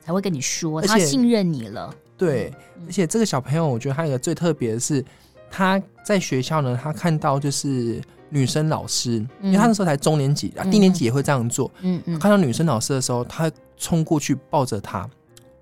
[0.00, 1.94] 才会跟你说，他信任你了。
[2.24, 5.04] 对，嗯、而且这个小朋友，我觉得他有个最特别的是，
[5.50, 11.68] 他在学校呢，他看到就是女生老师，嗯、因为他那时候才中年级啊，低年级也会这样做。
[11.80, 15.08] 嗯嗯，看到女生老师的时候，他冲过去抱着她，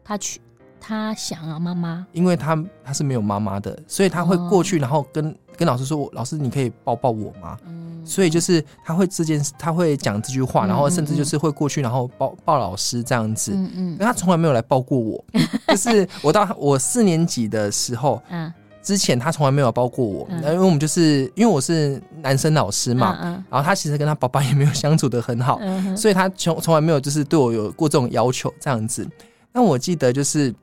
[0.05, 0.39] 他去。
[0.81, 13.53] 他想要妈妈，因为他他是没有妈妈的，所以他会过去，然后跟、哦、跟老师说：“老师，你可以抱抱我吗？”嗯，所以就是他会这件事，他会讲这句话，然后甚至就是会过去，然后抱抱老师这样子。
[13.55, 15.23] 嗯嗯，但他从来没有来抱过我，
[15.69, 29.07] 就是我到我四年级的时候，嗯，之前他从来没有抱过我，因为我们就是因为我是男生老师嘛，嗯，然后他其实跟他爸爸也没有相处的很好，嗯，所以他从从来没有就是对我有过这种要求这样子。
[29.53, 30.55] 那我记得就是。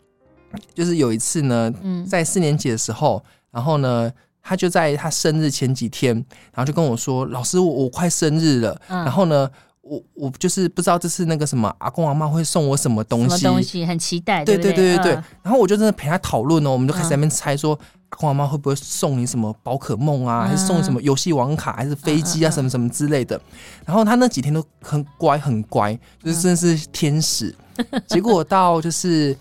[0.74, 1.74] 就是有一次呢，
[2.08, 6.16] 在四年级的时候，嗯、然后呢，他就在他生日前几天，
[6.54, 8.82] 然后就跟我说：“老师，我我快生日了。
[8.88, 9.50] 嗯”然后呢，
[9.82, 15.16] 我我就是不知道这次那个什么阿公阿妈会送我什么东西，什么东西很期待，对对对对对。
[15.16, 17.78] 嗯、然后我就真的陪他讨论哦，我们就开始在那边猜说，
[18.10, 23.40] 阿公阿妈会不会送你什么宝可梦啊，嗯、还是送你什么游戏王卡，还是飞机啊，什么什么之类的。
[23.86, 27.54] 然后他那几天都很乖很乖，就是真的是天使。
[27.76, 29.36] 嗯、结果到就是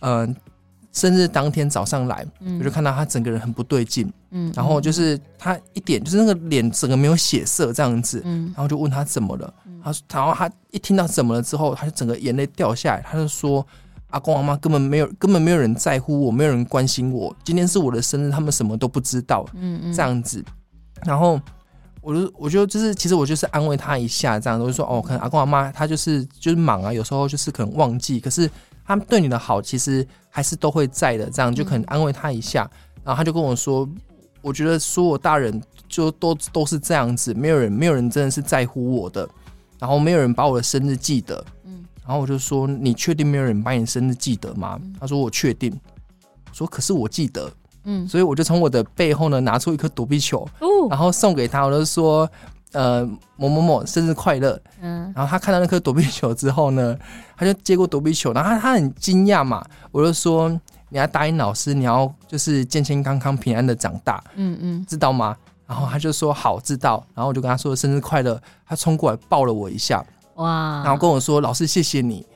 [0.00, 0.24] 嗯。
[0.26, 0.34] 呃
[0.92, 13.66] 生日当天早上来，嗯、我就看到他整个人很不对劲，嗯，然后就是他一点就是那个脸整个没有血色这样子，嗯，然后就问他怎么了，他、嗯、然后他一听到怎么了之后，他就整个眼泪掉下来，他就说
[14.08, 20.44] 阿公阿妈根本没有根本没有人在乎我，没有人关心我，今天是我的生日，他们什么都不知道，嗯嗯，这样子，
[21.06, 21.40] 然后
[22.02, 28.50] 我就我就就是其实我就是安慰他一下，这样子我就说哦，可能阿公阿妈他就是就是忙啊，有时候就是可能忘记，可是。
[28.84, 31.30] 他们对你的好，其实还是都会在的。
[31.30, 33.88] 这样就可能安慰他一下，嗯、然后他就跟我说
[34.42, 39.28] ：“我觉得所有大人就都都是这样子，没有人没有人真的是在乎我的，
[39.78, 45.72] 然后没有人把我的生日记得。”嗯，然后我就说：“你确定没有人把你生日记得吗？”嗯、他说：“我确定。”
[46.50, 47.50] 我说：“可是我记得。”
[47.84, 51.64] 嗯，所以我就从我的背后呢拿出一颗躲避球，哦、然后送给他。
[51.64, 52.30] 我就说。
[52.72, 53.04] 呃，
[53.36, 54.60] 某某某生日快乐。
[54.80, 56.96] 嗯，然后他看到那颗躲避球之后呢，
[57.36, 60.48] 他就接过躲避球，然后他他很惊讶嘛，我就说，
[60.88, 64.22] 你要答应老师，你要就是健健康康、平安的长大。
[64.34, 65.36] 嗯嗯，知道吗？
[65.66, 67.02] 然后他就说好，知道。
[67.14, 70.04] 然后我就跟他说生日快乐，他冲过来抱了我一下，
[70.34, 72.26] 哇，然后跟我说老师谢谢你。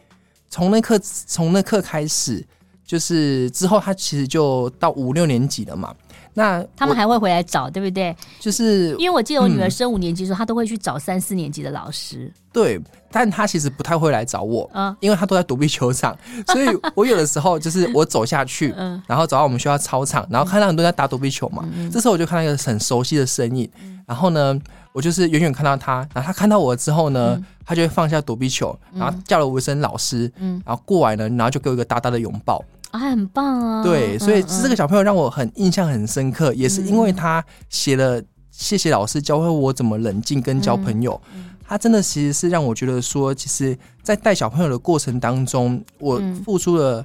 [0.49, 2.47] 从那刻从那刻开始，
[2.87, 5.95] 就是之后他其实就到五六年级了嘛。
[6.39, 8.15] 那他们还会回来找，对不对？
[8.39, 12.31] 就是因为我记得我女儿升五年级的时候，她、嗯、都会去找三四年级的老师。
[12.53, 12.79] 对，
[13.11, 16.15] 但她其实不太会来找我，嗯，因为她都在躲避球场，
[16.49, 24.61] 所以我有的时候就是我走下去， 嗯，然后走到我们学校操场，然后看到很多人在打躲避球嘛，嗯、这时候我就看到一个很熟悉的身影，嗯、然后呢，
[24.93, 32.63] 我就是远远看到他，然后他看到我之后呢，嗯、他就会放下躲避球，然后叫了我一声老师，嗯，然后过来呢，然后就给我一个大大的拥抱。
[32.97, 33.83] 啊，很棒啊！
[33.83, 47.05] 对，所以这个小朋友让我很印象很深刻，嗯、也是因为他写了“谢谢老师教会我怎么冷静跟交朋友”，嗯、他真的其实是让我觉得说，其实，在带小朋友的过程当中，我付出了。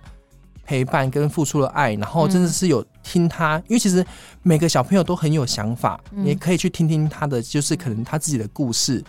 [0.63, 4.05] 陪伴跟付出了爱，然后真的是有听他，嗯、因为其实
[4.41, 9.03] 每个小朋友都很有想法，你也、嗯、可以去听听他的，就是可能他自己的故事。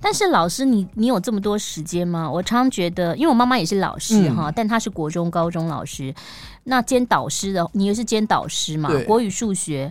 [0.00, 2.30] 但是老师你，你你有这么多时间吗？
[2.30, 6.14] 我常常觉得，因为我妈妈也是老师哈，嗯、但她是国中、高中老师，
[6.64, 8.90] 那兼导师的，你又是兼导师嘛？
[9.06, 9.90] 国语、数学，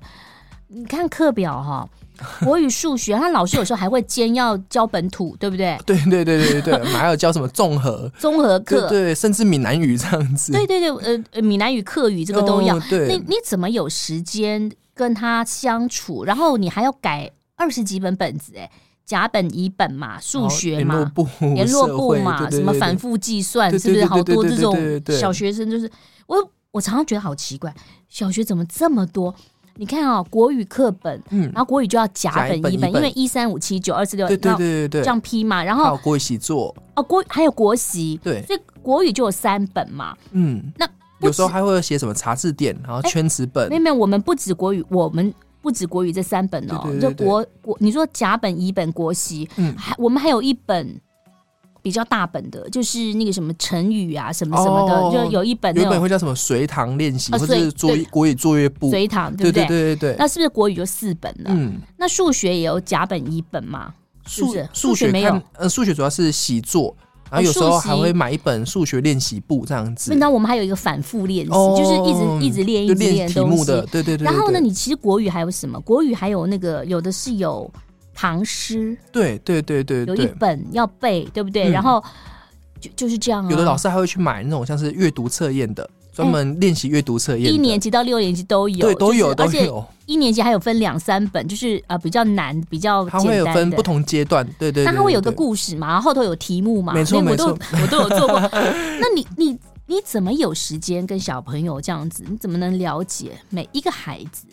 [0.68, 1.90] 你看课表哈。
[2.44, 5.78] 国语、数学，他老师有时候还会兼要教本土，对不对？
[5.86, 10.52] 对对对对对， 还有教什么综合综合课，对，甚至闽南语这样子。
[10.52, 10.90] 对对对，
[11.34, 12.80] 呃，闽南语、客语这个都要。
[12.82, 16.24] 对，你你怎么有时间跟他相处？
[16.26, 18.70] 然后你还要改二十几本本子，哎，
[19.06, 24.76] 甲本乙本嘛，数学嘛，联络簿、联络簿嘛，什么反复计算，是不是好多这种
[25.10, 25.70] 小学生？
[25.70, 25.90] 就是
[26.26, 26.38] 我，
[26.72, 27.74] 我常常觉得好奇怪，
[28.10, 29.34] 小学怎么这么多？
[29.78, 35.64] 你看啊，国语课本，嗯，然后国语就要甲本乙本，因为一三五七九二四六，对对对对，这样批嘛。
[35.64, 40.16] 然后国语习作哦，国还有国习，对，所以国语就有三本嘛。
[40.32, 40.88] 嗯，那
[41.20, 43.70] 有时候还会写什么查字典，然后圈词本。
[43.70, 51.00] 没有没有，我们不止国语，我们不止国语这三本哦，就国国，你说甲本乙本国习，嗯，还我们还有一本。
[51.88, 59.66] 比较大本的，就是那个什么成语啊，什么什么的，哦、就有一本，有一本会叫什么随堂练习，或者是作国语作业簿，随堂，对不对？
[59.66, 60.16] 对对对对。
[60.20, 61.46] 那是不是国语就四本了？
[61.48, 61.80] 嗯。
[61.98, 63.94] 那数学也有甲本乙本吗？
[64.26, 66.94] 数数学没有，呃，数学主要是习作，
[67.32, 70.14] 然后有时候还会买一本数学练习簿这样子。
[70.16, 73.82] 那我们还有一个反复练习，哦、就是一直一直练，一直练题目的。
[73.86, 74.26] 对对对。
[74.26, 75.80] 然后呢，你其实国语还有什么？
[75.80, 77.72] 国语还有那个有的是有
[78.18, 81.70] 唐诗，对对对对，有一本要背，对不对？
[81.70, 82.04] 然后。
[82.80, 87.52] 就就是这样啊，有的老师还会去买那种像是阅读测验的，专门练习阅读测验。
[87.52, 89.68] 一年级到六年级都有，对，都有，而且
[90.06, 93.26] 一年级还有分两三本，就是呃比较难，比较简单的。
[93.26, 94.86] 它会有分不同阶段，对对。
[94.86, 98.40] 那它会有个故事嘛，后头有题目嘛，没错没错， 我都有做过。
[98.52, 102.24] 那你 你你怎么有时间跟小朋友这样子？
[102.30, 104.46] 你怎么能了解每一个孩子？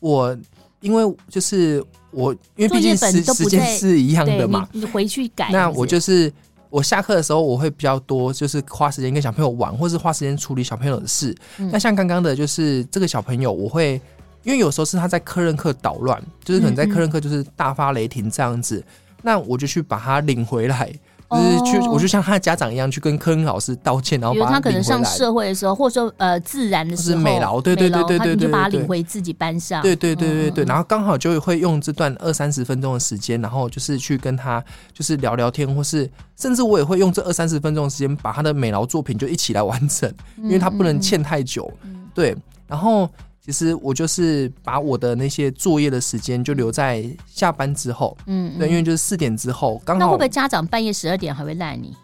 [0.00, 0.36] 我
[0.80, 5.50] 因为就是我，因为毕竟时时间是一样的嘛，你回去改。
[5.50, 6.32] 那我就是。
[6.72, 11.36] 我下课的时候，我会比较多，就是花时间跟小朋友玩，或是花时间处理小朋友的事。
[11.58, 14.00] 嗯、那像刚刚的，就是这个小朋友，我会
[14.44, 20.94] 因为有时候是他在科任课捣乱，就是可能在科任课就是大发雷霆这样子，嗯嗯，那我就去把他领回来，
[21.30, 34.62] 就是去，我就像他的家长一样，去跟科恩老师道歉，然后把他他可能上社会的时候，或者说呃自然的时候，是美劳，对对对对对对，就把他领回自己班上，对对对对对，然后刚好就会用这段二三十分钟的时间，然后就是去跟他
[34.92, 41.70] 就是聊聊天，或是甚至我也会用这二三十分钟的时间，把他的美劳作品就一起来完成，因为他不能欠太久，
[42.14, 43.08] 对，然后。
[43.42, 50.00] 其实我就是把我的那些作业的时间就留在下班之后，嗯，对，因为就是四点之后刚好。
[50.00, 51.96] 那会不会家长半夜十二点还会赖你？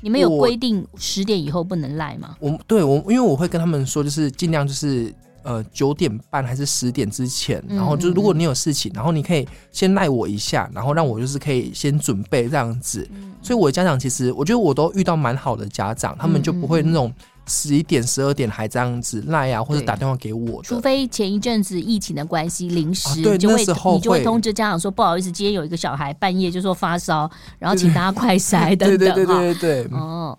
[0.00, 2.36] 你们有规定十点以后不能赖吗？
[2.38, 13.08] 我对我，因为我会跟他们说，就是尽量就是呃九点半还是十点之前，然后就是如果你有事情，然后你可以先赖我一下，然后让我就是可以先准备这样子。
[13.42, 17.10] 所以我的家长其实我觉得我都遇到蛮好的家长，他们就不会那种。
[17.48, 28.98] 十一点、十二点还这样子赖啊，或者打电话给我，除非前一阵子疫情的关系，临时就会你就会通知家长说，不好意思，今天有一个小孩半夜就说发烧，然后请大家快筛 等等。
[28.98, 29.98] 对对对对对。
[29.98, 30.38] 哦，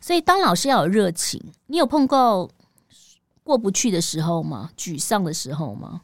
[0.00, 2.50] 所以当老师要有热情，你有碰过
[3.42, 4.70] 过不去的时候吗？
[4.76, 6.00] 沮丧的时候吗？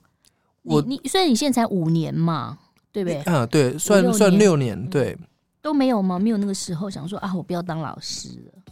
[0.62, 2.58] 我你虽然你现在才五年嘛，
[2.90, 3.22] 对不对？
[3.26, 5.14] 嗯，对，算算六年，对，
[5.60, 6.18] 都没有吗？
[6.18, 8.63] 没有那个时候想说啊，我不要当老师了。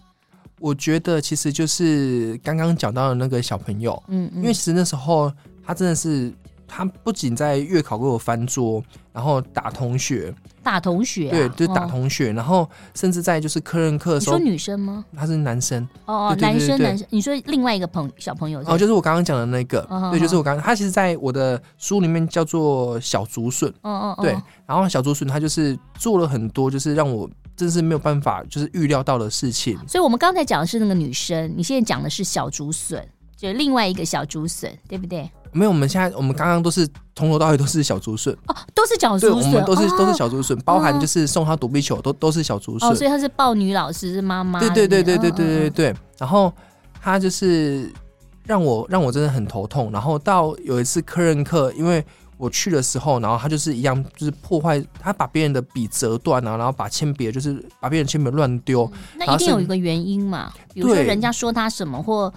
[0.62, 5.31] 我觉得其实就是刚刚讲到的那个小朋友，嗯，嗯，因为其实那时候
[5.66, 6.33] 他真的是，
[6.68, 8.81] 他不仅在月考给我翻桌，
[9.12, 15.05] 然后打同学，打同学，啊，对，就是打同学，哦，然后甚至在就是科任课的时候，你说女生吗？
[15.16, 18.61] 他是男生，哦哦，男生男生，你说另外一个朋小朋友。
[18.61, 24.31] 是是，哦，就是我刚刚讲的那个，哦，对，就是我刚刚，他其实在我的书里面叫做小竹笋，哦哦，对，
[24.64, 27.29] 然后小竹笋他就是做了很多，就是让我。
[27.57, 29.79] 真是没有办法，就是预料到的事情。
[29.87, 35.31] 所以，我们刚才讲的是那个女生，你现在讲的是小竹笋，就另外一个小竹笋，对不对？
[35.53, 42.88] 没有，我们现在我们刚刚都是从头到尾都是小竹笋哦，都是小竹笋，我们都是、哦、都是小竹笋，包含就是送她躲避球，都都是小竹笋。
[42.88, 45.91] 哦，所以她是抱女老师是妈妈，对对对对对对对对。
[45.91, 46.53] 哦、然后
[47.03, 47.93] 她就是
[48.47, 49.93] 让我让我真的很头痛。
[49.93, 52.05] 然后到有一次科任课，因为。
[52.42, 58.90] 我去的时候，然后他就是一样，就是破坏，他把别人的笔折断啊，然后把铅笔就是把别人铅笔乱丢。
[59.16, 60.52] 那一定有一个原因嘛？
[60.74, 62.35] 比如说人家说他什么，或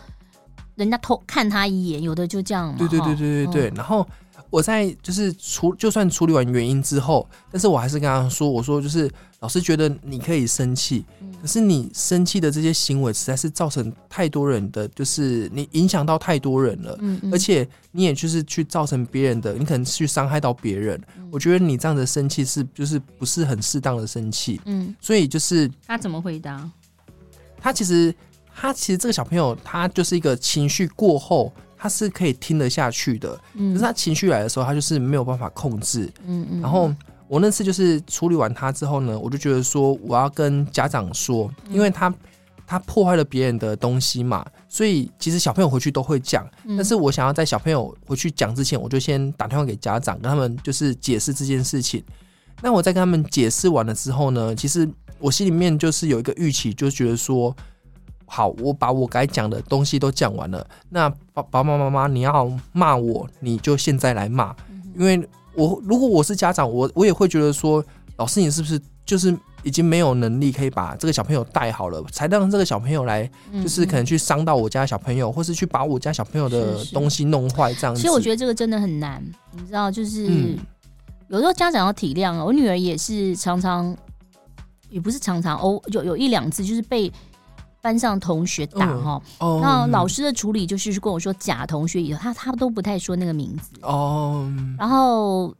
[0.76, 2.76] 人家偷看他一眼，有的就这样嘛。
[2.78, 3.74] 对对对对对对。
[3.76, 4.08] 然后
[4.52, 9.10] 我在就是处就算处理完原因之后，但是我还是跟他说，我说就是。
[9.46, 11.06] 老师觉得你可以生气，
[11.40, 21.00] 可是你生气的这些行为实在是造成太多人的，就是你影响到太多人了，嗯嗯，而且你也就是去造成别人的，你可能去伤害到别人。
[21.16, 26.68] 嗯、我觉得你这样的生气是就是不是很适当的生气，嗯，所以就是他怎么回答？
[27.62, 28.12] 他其实
[28.52, 36.92] 他其实这个小朋友他就是一个情绪过后他是可以听得下去的，嗯，可是他情绪来的时候他就是没有办法控制，嗯嗯，然后。
[37.28, 42.14] 我那次就是处理完他之后呢，我就觉得说我要跟家长说，因为他
[42.68, 52.04] 他破坏了别人的东西嘛，所以其实小朋友回去都会讲，但是我想要在小朋友回去讲之前，我就先打电话给家长，跟他们就是解释这件事情。
[52.62, 57.56] 那我在跟他们解释完了之后呢，其实我心里面就是有一个预期，就觉得说，
[58.28, 64.56] 好，我把我该讲的东西都讲完了，那爸爸妈妈妈，你要骂我，你就现在来骂，
[64.96, 65.28] 因为。
[65.56, 67.84] 我如果我是家长，我我也会觉得说，
[68.18, 73.30] 老师你是不是就是已经没有能力可以把这个小朋友带好了，才让这个小朋友来，
[73.64, 78.02] 就是可能去伤到我家小朋友，或是去把我家小朋友的东西弄坏这样子。
[78.02, 80.26] 其实我觉得这个真的很难，你知道，就是
[81.30, 82.44] 有时候家长要体谅啊。
[82.44, 83.96] 我女儿也是常常，
[84.90, 87.12] 也不是常常哦，有有一两次就是被。
[87.86, 89.22] 班上同学打哈，
[89.62, 94.52] 那老师的处理就是跟我说假同学以后，他他都不太说那个名字哦。
[94.76, 95.54] 然后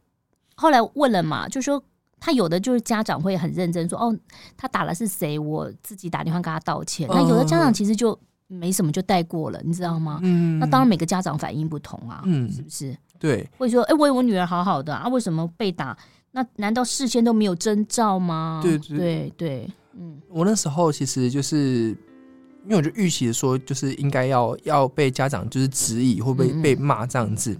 [0.56, 1.80] 后来问了嘛，就说
[2.18, 4.12] 他有的就是家长会很认真说哦，
[4.56, 5.38] 他打了是谁？
[5.38, 7.08] 我自己打电话跟他道歉。
[7.08, 10.18] 那有的家长其实就没什么就带过了，你知道吗？
[10.24, 10.58] 嗯。
[10.58, 12.96] 那当然每个家长反应不同啊，嗯，是不是？
[13.20, 13.48] 对。
[13.56, 15.96] 或者说，哎，我我女儿好好的啊，为什么被打？
[16.32, 18.58] 那难道事先都没有征兆吗？
[18.64, 20.20] 对对对，嗯。
[20.28, 21.96] 我那时候其实就是。
[22.66, 27.54] 因为我就预期说，就是应该要要被家长就是质疑，会被被骂这样子，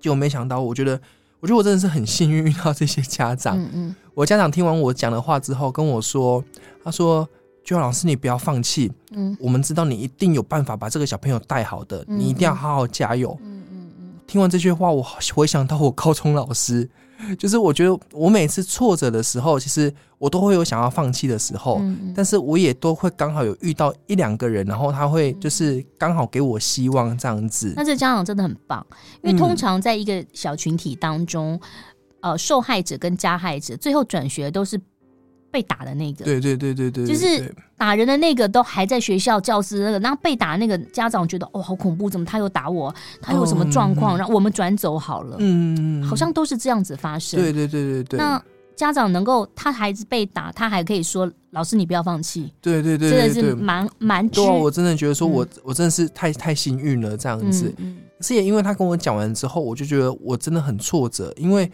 [0.00, 1.00] 结果没想到，我觉得，
[1.40, 3.58] 我觉得我真的是很幸运遇到这些家长。
[3.58, 6.42] 嗯嗯，我家长听完我讲的话之后跟我说，
[6.84, 7.28] 他说
[7.64, 14.12] ：“就老师，你不要放弃，嗯，我们知道你一定有办法把这个小朋友带好的，你一定要好好加油。”嗯嗯嗯。
[14.26, 16.88] 听完这句话，我回想到我高中老师。
[17.38, 27.72] 就是我觉得我每次挫折的时候，其实我都会有想要放弃的时候，嗯、但是我也都会刚好有遇到一两个人，然后他会就是刚好给我希望这样子。
[27.76, 28.86] 那这家长真的很棒，
[29.22, 31.58] 因为通常在一个小群体当中，
[32.20, 34.80] 嗯、呃，受害者跟加害者最后转学都是
[35.50, 42.94] 被打的那个，对对对对对，就是打人的那个都还在学校教室那个，然后被打那个家长觉得哦好恐怖，怎么他又打我？
[43.22, 44.16] 他有什么状况？
[44.16, 45.36] 然后、我们转走好了。
[45.38, 47.40] 嗯，好像都是这样子发生。
[47.40, 48.18] 对对对对对。
[48.18, 48.42] 那
[48.76, 52.52] 家长能够他孩子被打，他还可以说老师你不要放弃。
[52.60, 54.28] 对对对，真的是蛮蛮。
[54.28, 57.72] 对，我真的觉得说我、嗯、我真的是太太幸运了这样子。
[57.78, 57.96] 嗯。
[58.18, 61.70] 可是也因为他跟我讲完之后，我就觉得我真的很挫折，因为。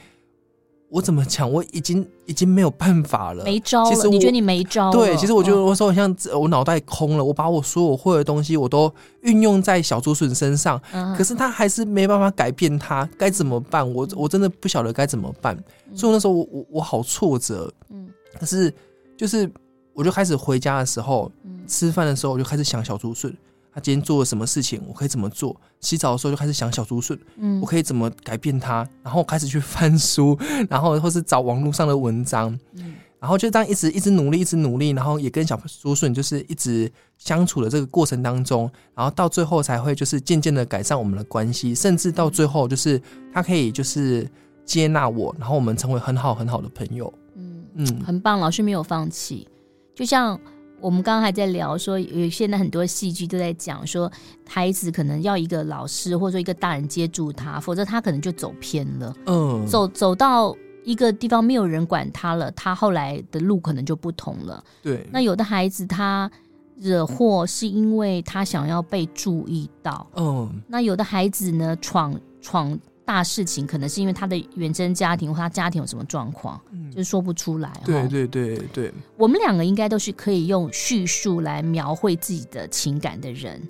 [0.88, 1.50] 我怎么讲？
[1.50, 3.90] 我已经已经没有办法了，没招了。
[3.90, 4.92] 其实你觉得你没招？
[4.92, 13.92] 对，其实我觉得我说我像我脑袋空了，我把我所有会的东西我都运用在小竹笋身上，嗯，可是他还是没办法改变他，该怎么办？
[13.92, 15.56] 我我真的不晓得该怎么办。
[15.90, 18.08] 嗯，所以那时候我我我好挫折，嗯，
[18.38, 18.72] 可是
[19.16, 19.50] 就是
[19.94, 23.36] 我就开始回家的时候，嗯，吃饭的时候我就开始想小竹笋。
[23.74, 24.80] 他今天做了什么事情？
[24.86, 25.60] 我可以怎么做？
[25.80, 28.88] 洗澡的时候就开始想小竹笋，嗯，我可以怎么改变他？
[29.02, 30.38] 然后开始去翻书，
[30.70, 43.02] 然后或是找网络上的文章，嗯，然后就这样一直一直努力，一直努力，然后也跟小竹笋就是一直相处的这个过程当中，然后到最后才会就是渐渐的改善我们的关系，甚至到最后就是
[43.32, 44.30] 他可以就是
[44.64, 49.48] 接纳我，然后我们成为很好很好的朋友，嗯嗯，很棒，老师没有放弃，
[49.96, 50.40] 就像。
[50.84, 54.12] 我们刚刚还在聊说，有现在很多戏剧都在讲说，
[54.46, 59.16] 孩子可能要一个老师或者说一个大人接住他，否则他可能就走偏了。
[59.24, 60.54] 嗯，走走到
[60.84, 64.62] 一个地方没有人管他了，他后来的路可能就不同了。
[64.82, 66.30] 对，那有的孩子他
[66.76, 70.06] 惹祸是因为他想要被注意到。
[70.16, 72.78] 嗯，那有的孩子呢，闯闯。
[73.04, 77.70] 大事情可能是因为他的原生家庭或他家庭有什么状况，嗯，就是说不出来。
[77.84, 83.60] 对对对对，我们两个应该都是可以用叙述来描绘自己的情感的人，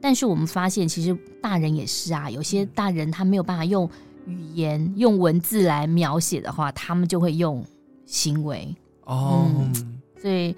[0.00, 3.88] 但是我们发现其实大人也是啊，有些大人他没有办法用
[4.26, 7.64] 语言、用文字来描写的话，他们就会用
[8.04, 8.74] 行为。
[9.04, 10.54] 哦，嗯，所以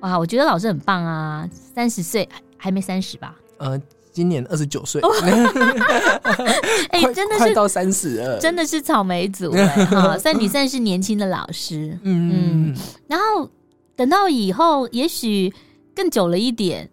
[0.00, 2.28] 哇，我觉得老师很棒啊，三十岁
[2.58, 3.34] 还没三十吧？
[3.56, 3.80] 呃。
[4.18, 5.00] 今年二十九岁，
[6.90, 12.72] 哎、欸，真的是快到三十了，真的是草莓族哎、欸、 哈，算你算是年轻的老师，嗯。
[12.72, 13.48] 嗯，然后
[13.94, 15.54] 等到以后，也许
[15.94, 16.90] 更久了一点，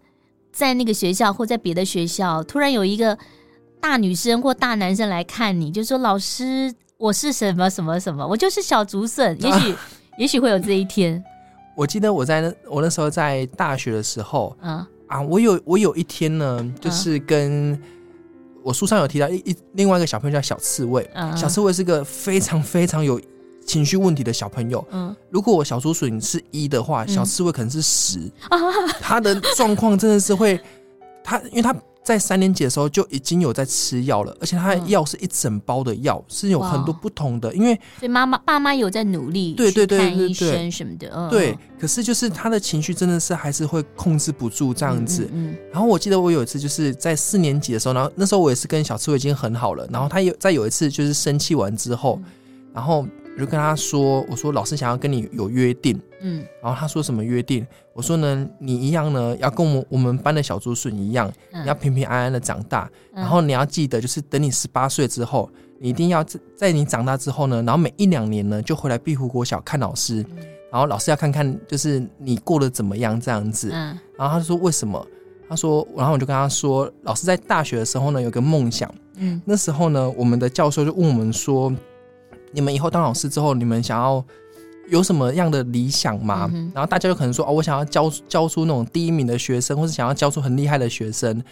[0.52, 3.18] 在那个学校或在别的学校，突然有一个
[3.80, 9.80] 大女生或大男生来看你，就说老师，我是什么什么什么，我就是小竹笋， 也许、啊、
[10.16, 11.20] 也许会有这一天。
[11.74, 14.86] 我记得我在那我那时候在大学的时候，嗯。
[15.06, 17.80] 啊，我有我有一天呢，就是跟
[18.62, 23.20] 我书上有提到一一另外一个小朋友叫小刺猬，嗯，小刺猬是个非常非常有
[23.64, 24.84] 情绪问题的小朋友。
[24.90, 28.18] 嗯，如果我小竹笋是一的话，小刺猬可能是十，
[28.50, 28.60] 嗯，
[29.00, 30.60] 他的状况真的是会，
[31.26, 31.74] 他因为他。
[32.06, 37.52] 在三年级的时候就已经有在吃药了，而且他的药是一整包的药，嗯，是有很多不同的。
[37.52, 41.58] 因为所以妈妈爸妈有在努力，对对对对对，医生什么的，嗯，对。
[41.80, 45.24] 可是就是他的情绪真的是还是会控制不住这样子。
[45.32, 45.56] 嗯，嗯，嗯。
[45.72, 52.30] 然后我记得我有一次就是在四年级的时候，然后那时候我也是跟小刺猬已经很好了，然后他有在有一次就是生气完之后，嗯，
[52.72, 53.04] 然后。
[53.34, 57.64] 我就跟他说：“我说老师想要跟你有约定，嗯，然后他说什么约定？
[57.94, 65.48] 我说呢，你一样呢，要跟我们我们班的小竹笋一样，嗯，你要平平安安的长大，嗯，然后你要记得，就是等你十八岁之后，
[65.78, 70.38] 你一定要在在你长大之后呢，然后每一两年呢，就回来碧湖国小看老师，嗯，
[70.72, 75.06] 然后老师要看看就是你过得怎么样这样子，嗯，然后他就说为什么？
[75.48, 81.72] 他说，然后我就跟他说，老师在大学的时候呢，有个梦想，嗯，那时候呢，我们的教授就问我们说。”
[82.52, 84.24] 你们以后当老师之后，你们想要
[84.88, 86.48] 有什么样的理想吗？
[86.52, 91.42] 嗯、然后大家就可能说哦，我想要教教出那种第一名的学生，或是想要教出很厉害的学生。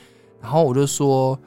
[0.41, 1.39] 然后我就说，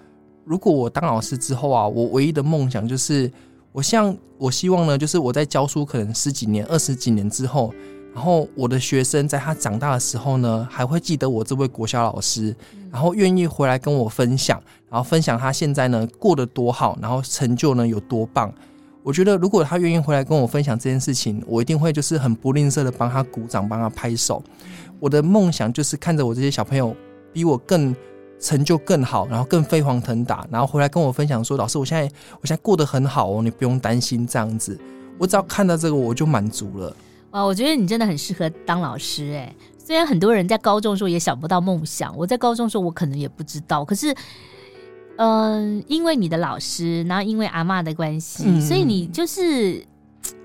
[0.44, 3.32] 如果我当老师之后啊，我唯一的梦想就是，
[3.72, 7.74] 我像我希望呢，就是我在教书可能十几年、二十几年之后，
[8.14, 12.56] 然后我的学生在他长大的时候呢，还会记得我这位国小老师，
[12.92, 18.52] 然后愿意回来跟我分享，然后分享他现在呢过得多好，然后成就呢有多棒。
[19.08, 24.44] 我觉得，如果他愿意回来跟我分享这件事情，我一定会就是很不吝啬的帮他鼓掌，帮他拍手。
[25.00, 26.94] 我的梦想就是看着我这些小朋友
[27.32, 27.96] 比我更
[28.38, 32.04] 成就更好，然后更飞黄腾达，然后回来跟我分享说：“老师，我现在
[32.42, 34.78] 我现在过得很好哦，你不用担心这样子。”
[35.18, 36.94] 我只要看到这个，我就满足了。
[37.32, 39.56] 哇，我觉得你真的很适合当老师哎。
[39.78, 44.14] 虽然很多人在高中的时候也想不到梦想，我在高中的时候我可能也不知道，可是。
[45.18, 49.84] 嗯，因为你的老师，然后因为阿妈的关系，嗯，所以你就是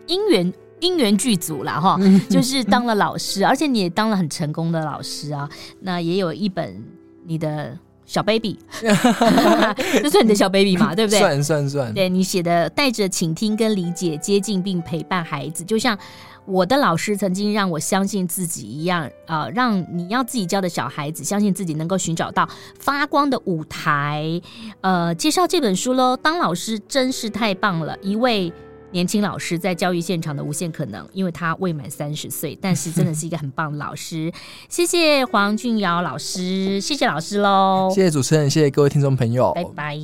[0.06, 1.98] 因缘因缘具足了哈，
[2.28, 5.48] 就是当了老师，而且你也当了很成功的老师啊。
[5.80, 6.82] 那也有一本
[7.24, 8.58] 你的小 baby，
[10.02, 10.92] 这算你的小 baby 嘛？
[10.96, 11.20] 对不对？
[11.20, 11.94] 算算算。
[11.94, 15.96] 对，你写的带着倾听跟理解，接近并陪伴孩子，就像
[16.46, 24.40] 我的老师曾经让我相信自己一样啊、呃，让你要自己教的小孩子相信自己能够寻找到发光的舞台。
[24.80, 28.52] 呃，介绍这本书喽，当老师真是太棒了，一位。
[28.94, 34.30] 年轻老师在教育现场的无限可能，因为他未满三十岁，但是真的是一个很棒的老师。
[34.68, 39.96] 谢谢黄俊尧老师，谢谢老师喽，谢谢主持人，谢谢各位听众朋友，拜拜。